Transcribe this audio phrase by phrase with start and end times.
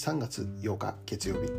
[0.00, 1.50] 3月8日月曜日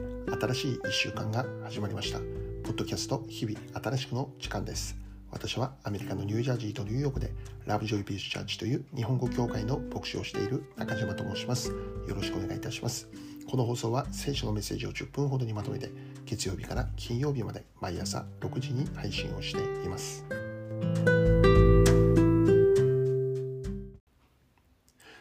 [0.41, 2.17] 新しい1週間が始まりました。
[2.63, 4.97] ポッドキャスト日々新しくの時間です。
[5.29, 7.31] 私はアメリカのニュージャージーとニューヨークで
[7.67, 11.69] ラブジョイピースチャーチという日本語協会の牧師をしている中島と申します。
[11.69, 11.75] よ
[12.15, 13.07] ろしくお願いいたします。
[13.47, 15.91] この放送は聖書のメッセージを10分ほどにまとめて
[16.25, 20.25] 月曜日から金曜日まで毎朝6時に配信をしています。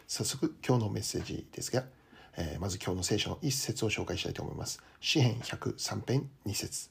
[0.07, 1.83] 早速今日のメッセージですが、
[2.37, 4.81] えー、まず今日の聖書の一節を紹介したいと思います。
[4.99, 6.89] 詩編103編2節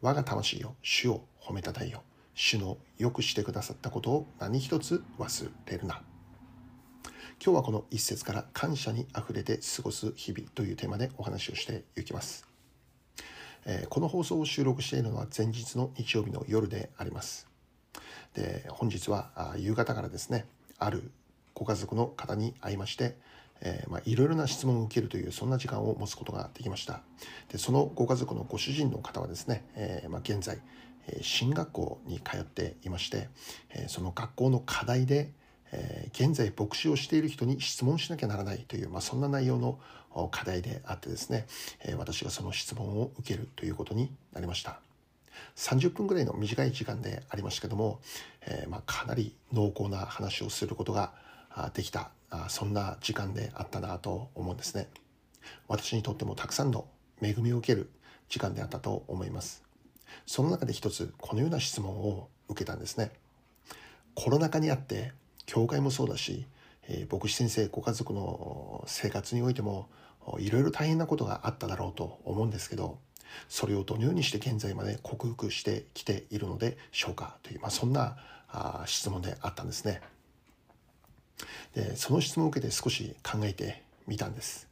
[0.00, 2.02] 我が魂よ、主を褒めたたえよ。
[2.34, 6.02] 主のよくしてくださったことを何一つ忘れるな。
[7.42, 12.46] 今日はこの一節から感謝にあふれて過ごす日々というテーマでお話をしていきます。
[13.66, 17.46] えー、この放送を収録しているのは前日の日曜日の夜であります。
[18.34, 20.46] で、本日は夕方からですね、
[20.78, 21.10] ある
[21.54, 23.16] ご家族の方に会いまして、
[23.60, 27.00] えー、まあ、いろいろな質問を受けるというそんな時間を持つことができました。
[27.50, 30.58] でそのご家族のご主人の方はですね、えー、まあ、現在
[31.20, 33.28] 進学校に通っていまして
[33.70, 35.30] えその学校の課題で
[35.72, 39.78] え現在牧師をしている人に質問しなきゃならないという、まあ、そんな内容の
[40.30, 41.46] 課題であってですね
[41.84, 44.80] え私がその質問を受けるということになりました。
[45.56, 48.00] 30分ぐらいの短い時間でありましたけども、
[48.46, 51.12] えー、まあ、かなり濃厚な話をすることが
[51.74, 54.88] できたあそんな時間であったなと思うんですね。
[55.68, 56.86] 私にとってもたくさんの
[57.22, 57.90] 恵みを受ける
[58.28, 59.62] 時間であったと思います。
[60.26, 63.12] その中で一つこのような質問を受けたんですね。
[64.14, 65.12] コロナ禍にあって
[65.46, 66.46] 教会もそうだし、
[66.88, 69.88] えー、牧師先生ご家族の生活においても
[70.38, 72.98] いろいろ大変なことがあっただろうと思うんですけど
[73.48, 78.16] それをどのようにして現在まで克服してきているのでしょうかという、まあ、そんな
[78.48, 80.00] あ質問であったんですね。
[81.74, 84.68] でその質問を受けて少し考えてみたんです。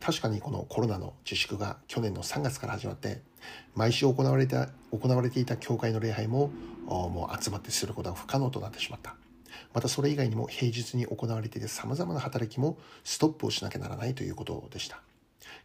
[0.00, 3.22] 確かにこのコロナの自粛が去年の3月から始まって
[3.74, 6.50] 毎週行われた行われていた教会の礼拝も
[6.86, 9.14] もう集まってすることが不可能となってしまった。
[9.72, 15.00] またそれ以外にも平日に行われているさまざまな働きもストップをしなきゃならないということでした。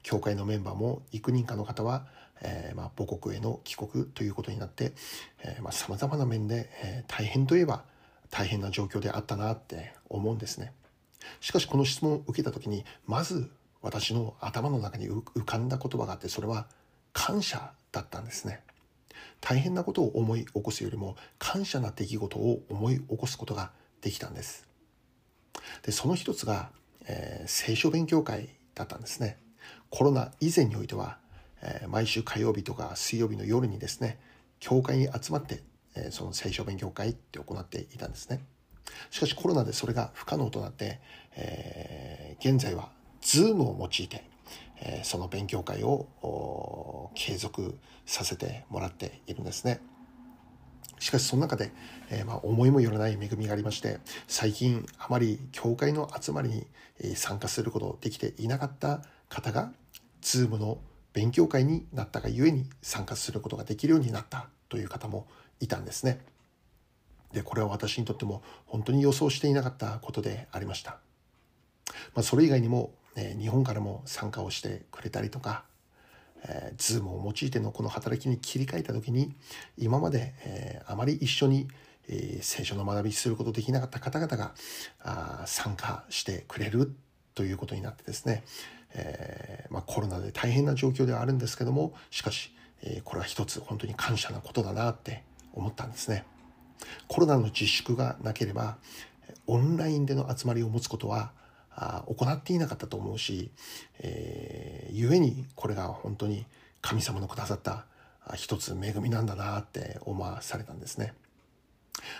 [0.03, 2.06] 教会のメンバーも幾人かの方は、
[2.42, 4.94] えー、まあ母国への帰国ということになって
[5.72, 7.84] さまざ、まな面で、えー、大変といえば
[8.35, 10.73] 大変な状況であったなって思うんですね。
[11.40, 13.50] しかしこの質問を受けた時にまず
[13.81, 16.68] 私の頭の中に浮かんだ言葉があってそれは
[17.13, 18.62] 感謝だったんですね。
[19.40, 24.68] 大変なことを思い起こすよりも感謝な出来事を思い起こすことができたんです。
[25.84, 26.72] でその一つが、
[27.07, 29.38] えー、聖書勉強会だったんですね。
[29.90, 31.19] コロナ以前においては、
[31.62, 34.19] えー、毎週火曜日とか水曜日の夜にですね
[34.59, 35.63] 教会に集まって
[35.95, 38.44] えその聖書勉強会って行っていたんですね。
[39.09, 41.00] しかしコロナでそれが不可能となって、
[41.35, 42.89] えー、現在は
[43.22, 44.23] Zoom を用いて、
[44.79, 49.81] えー、その勉強会を継続させてもらっているんですね。
[51.00, 51.72] しかしその中で、
[52.09, 59.72] えー、まあ、思いもよらない恵みがありまして最近あまり教会の集まりに参加することできていなかった方が
[60.22, 60.79] Zoom の
[61.13, 65.27] 勉強会になったがゆえに参加することができるようになったという方も
[65.60, 66.20] いたんですね。
[67.34, 71.00] でこれは私にとっても本当に予想していなかったことでありました。
[72.14, 75.64] まあ、それ以外にも、え日本からも参加をしてくれたりとか、
[76.48, 79.34] えー、ズームを用いてのこの働きに切り替えた時に
[79.78, 81.68] 今まで、えー、あまり一緒に、
[82.08, 84.54] えー、聖書の学びすることできなかった方々が
[85.02, 86.94] あ参加してくれる
[87.34, 88.44] ということになってですね、
[88.94, 95.24] えーまあ、コロナで大変な状況ではあるんですけどもしかし、えー、これは一つ本当に感謝なことだなって
[95.56, 96.26] 思ったんですね。
[97.08, 98.78] コロナの自粛がなければ
[99.48, 101.32] オンラインでの集まりを持つことは
[102.08, 103.52] 行っていなかったと思うし、
[104.00, 106.46] えー、故にこれが本当に
[106.82, 107.86] 神様のくださった
[108.36, 111.14] 一つ恵みなんだなって思わされたんですね。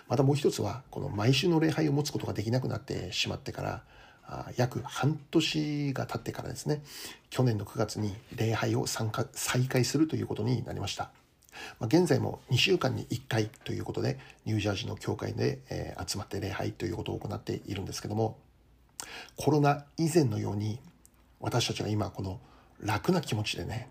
[0.08, 3.84] またもう一つはこの毎週の礼拝を持つことができなくなってしまってから
[4.56, 6.81] 約半年が経ってからですね
[7.30, 9.12] 去年の9月に礼拝を再
[9.68, 11.12] 開するということになりました。
[11.80, 18.38] まあ、現在も2週間に1回ということでニュージャージーの教会で、えー、集まって礼拝ということを行っているんですけども
[19.36, 20.80] コロナ以前のように
[21.40, 22.40] 私たちが今この
[22.81, 23.90] 楽な気持ちでね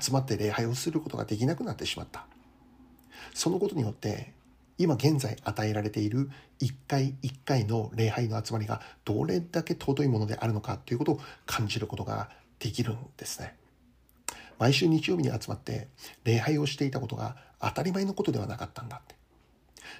[0.00, 2.26] 集まって礼拝をすることができなくなってしまった
[3.34, 4.32] そのことによって
[4.76, 6.30] 今現在与えられている
[6.60, 12.30] 一回一回の礼拝の集まりがどれだけ尊いものであるのかということを感じることが
[12.60, 13.56] できるんですね。
[14.58, 15.88] 毎週日曜日に集まって
[16.24, 19.16] 礼拝をしていたことが当たり前のことではなかったんだって。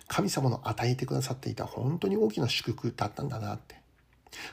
[0.07, 3.77] 神様の与えてくださっていた本当に大きな祝福だったんだなって。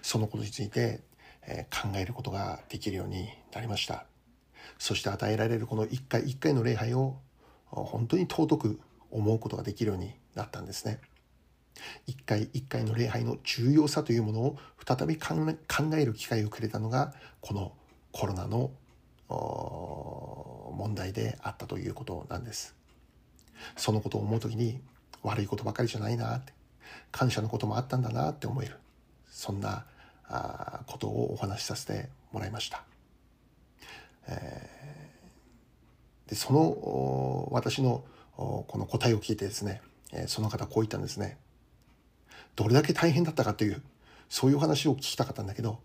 [0.02, 1.02] そのことについて、
[1.48, 4.06] え考えることができるようになりました
[4.80, 7.18] そして与えられるこの一回一回の礼拝を
[7.66, 8.80] 本当に尊く
[9.12, 11.00] 思うことができるようになったんですね
[12.08, 15.36] 一回一回の礼拝の重要さというものを再び考
[15.96, 17.74] える機会をくれたのがこの
[18.12, 18.72] コロナの
[19.30, 22.76] 問題であったということなんです。
[23.76, 24.80] そのことを思う時に
[25.24, 26.54] 悪いことばかりじゃないなって。
[27.12, 28.78] 感謝のこともあったんだなって思える。
[29.30, 29.86] そんな
[30.28, 32.84] あことをお話しさせてもらいました、
[34.28, 38.04] えー、でその私の
[38.36, 39.82] この答えを聞いてですね
[40.28, 41.38] その方こう言ったんですね。
[42.56, 43.82] どれだけ大変だったかという
[44.30, 45.80] そういう話を聞きたかったんだけど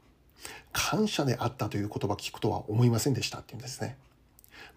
[0.73, 3.97] 感謝であったという言葉聞くとは思いませんでしたっていうんですね。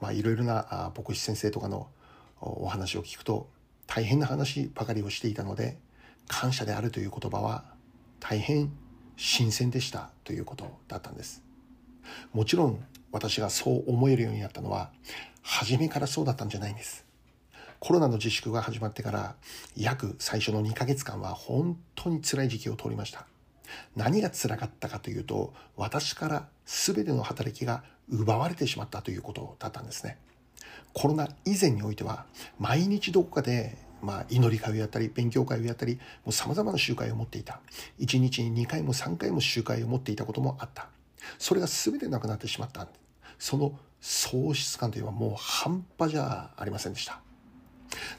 [0.02, 1.88] まあいろいろな牧師先生とかの
[2.42, 3.50] お話を聞くと
[3.88, 5.78] 大変な話ばかりをしていたので
[6.28, 7.64] 感謝であるという言葉は
[8.20, 8.72] 大変
[9.18, 11.44] 新鮮でしたということだったんです。
[12.34, 14.92] もちろん私がそう思えるようになったのは
[15.42, 17.06] 初めからそうだったんじゃないんです。
[17.80, 19.36] コロナの自粛が始まってから
[19.76, 23.28] 約最初の2ヶ月間は本当に辛い時期を通りました。
[23.96, 30.18] 何が辛かったかというと私から全ての働きが奪われてしまったということだったんですね。
[30.94, 32.26] コロナ以前においては
[32.60, 37.62] 毎日どこかでまあ、祈り会をやったり勉強会をやったりもう様々な集会を持っていた。
[38.00, 40.90] 1日に2回も3回も集会を持っていたこともあった。
[41.40, 42.86] それが全てなくなってしまった。
[43.40, 47.22] その喪失感というのはもう半端じゃありませんでした。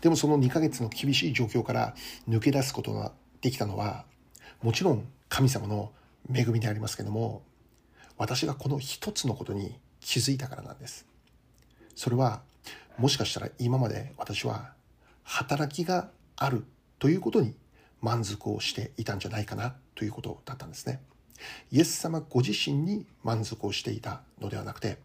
[0.01, 1.95] でもその2ヶ月の厳しい状況から
[2.29, 3.13] 抜け出すことが
[3.43, 4.07] できたのは
[4.63, 5.91] もちろん神様の
[6.33, 7.43] 恵みでありますけども
[8.17, 11.07] 私がこの一つのことに気づいたからなんです
[11.97, 12.43] それは
[12.99, 14.75] もしかしたら今まで私は
[15.25, 16.63] 働きがある
[17.01, 17.57] ということに
[18.01, 21.01] 満足をしていたんじゃないかなということだったんですね。
[21.73, 24.99] イエス様ご自身に満足をしていたのではなくて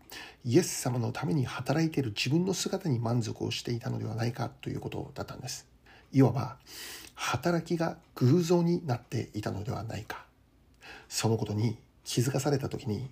[0.46, 5.68] イエス様のために働いている自分の姿に満足をしていたのではないかということだったんです
[6.12, 6.58] いわば
[7.22, 10.26] 働きが偶像になっていたのではないか。
[11.10, 13.10] そのことに気づかされた時に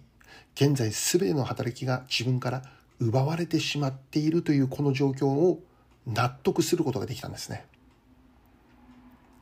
[0.56, 2.64] 現在全ての働きが自分から
[3.00, 5.60] 奪われてしまっているというこの状況を
[6.08, 7.66] 納得することができたんですね。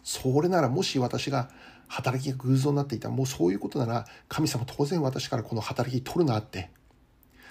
[0.04, 1.52] それならもし私が
[1.88, 6.72] 働きが偶像になっていたもうそういうことなら神様当然私からこの働き取るなって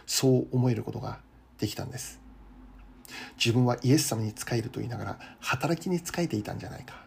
[0.05, 1.21] そう思えることが
[1.59, 2.21] できたんです。
[3.37, 7.04] 自分はイエス様に仕えると言いながら働きに仕えていたんじゃないか。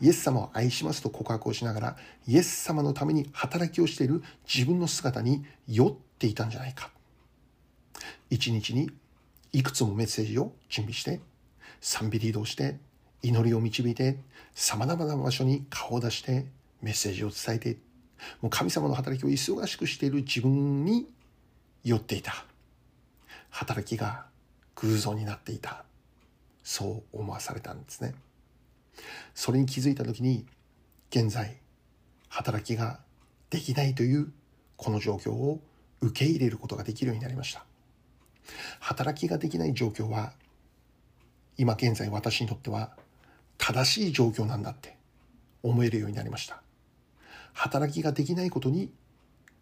[0.00, 1.96] イエス様を愛しますと告白をしながら
[2.26, 4.22] イエス様のために働きをしている
[4.52, 6.90] 自分の姿に酔っていたんじゃないか。
[8.30, 8.90] 一日に
[9.52, 11.20] いくつもメッセージを準備して
[11.80, 12.78] 賛美リードをして
[13.22, 14.18] 祈りを導いて
[14.54, 16.46] さまざまな場所に顔を出して
[16.82, 17.78] メッセージを伝えて
[18.40, 21.06] もう神様の働きを忙しくしている自分に
[21.84, 22.44] 酔っていた。
[23.50, 24.26] 働きが
[24.76, 25.84] 偶像になっていた。
[26.62, 28.14] そう思わされたんですね。
[29.34, 30.46] それに気づいた時に
[31.10, 31.58] 現在
[32.28, 33.00] 働きが
[33.50, 34.32] できないという
[34.76, 35.60] この状況を
[36.00, 37.64] 受け入れることができるようになりました。
[38.80, 40.32] 働きができない状況は
[41.56, 42.92] 今現在私にとっては
[43.58, 44.96] 正しい状況なんだって
[45.62, 46.62] 思えるようになりました。
[47.56, 48.90] 働きができないことに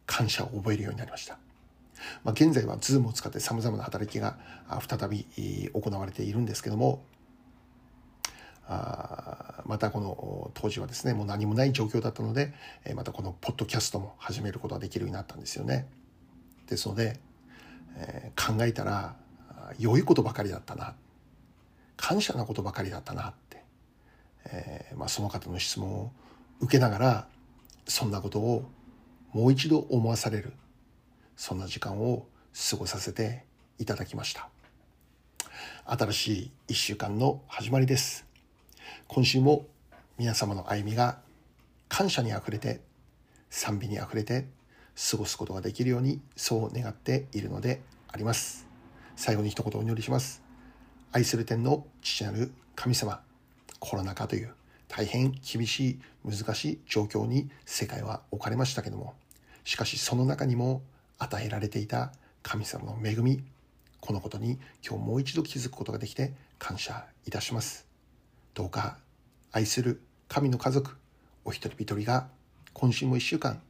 [0.07, 1.39] 感謝を覚えるようになりました、
[2.25, 4.37] まあ、現在は Zoom を使ってさまざまな働きが
[4.87, 5.27] 再び
[5.73, 7.05] 行われているんですけども
[8.67, 12.55] あまたこの当時はですねもう何もない状況だったので
[12.95, 15.87] またこのポッドキャストも始めることができるようになったんですよね。
[16.67, 17.21] ですので、
[17.97, 19.17] えー、考えたら
[19.79, 20.95] 良いことばかりだったな。
[21.97, 23.63] 感謝なことばかりだったなって、
[24.47, 26.13] えーまあ、その方の質問を
[26.61, 27.27] 受けながら
[27.87, 28.69] そんなことを
[29.33, 30.53] もう一度思わされる
[31.37, 32.27] そんな時間を
[32.71, 33.45] 過ごさせて
[33.79, 34.49] いただきました。
[35.87, 38.34] 新しい一週間の始まりです。
[39.07, 39.67] 今週も
[40.19, 41.19] 皆様の歩みが
[41.89, 42.81] 感謝にあふれて
[43.51, 44.47] 賛美にあふれて
[45.11, 48.67] 過ごすことができるようにそう願っているのであります。
[49.17, 50.43] 最後に一言お祈りします。
[51.13, 53.23] 愛する天の父なる神様
[53.79, 54.55] コロナ禍という
[54.89, 59.15] 大変厳しい難しい状況に世界は置かれましたけども
[59.65, 60.83] しかしその中にも
[61.19, 63.45] 与えられていた神様の恵み
[64.01, 67.94] このことに今日もう一度気づくことができて感謝いたします。
[68.55, 68.99] どうか
[69.53, 70.97] 愛する神の家族
[71.45, 72.29] お一人一人が
[72.73, 73.61] 今週も一週間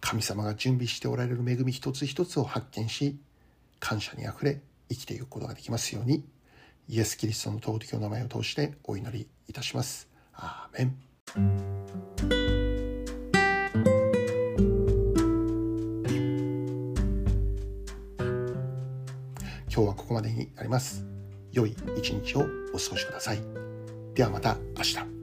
[0.00, 3.18] 神様が準備しておられる恵み一つ一つを発見し
[3.80, 6.24] 感謝にあふれ生きていくことができますように
[6.88, 10.08] イエス・キリストの尊きお名前を通してお祈りいたします。
[10.34, 10.96] アーメン
[19.68, 21.04] 今日はここまでになります。
[21.52, 23.75] 良い一日をお過ごしください。
[24.16, 25.15] ではまた明日。